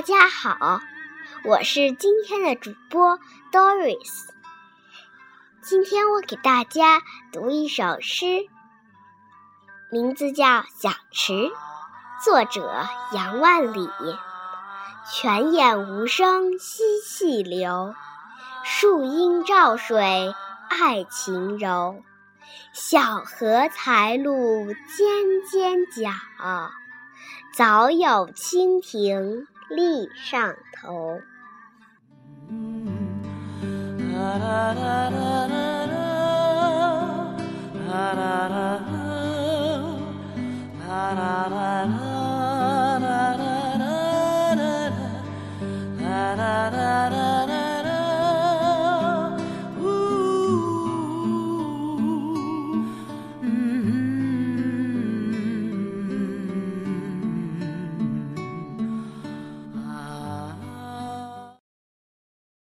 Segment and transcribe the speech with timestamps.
[0.00, 0.80] 大家好，
[1.44, 3.18] 我是今天的主播
[3.52, 4.30] Doris。
[5.60, 8.46] 今天我给大家读一首诗，
[9.92, 11.32] 名字叫《小池》，
[12.24, 13.90] 作者杨万里。
[15.12, 17.94] 泉眼无声惜细流，
[18.64, 20.34] 树阴照水
[20.70, 22.02] 爱晴柔。
[22.72, 26.10] 小荷才露尖尖角，
[27.52, 31.20] 早有蜻蜓立上头。